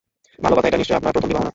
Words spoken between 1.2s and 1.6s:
বিবাহ না।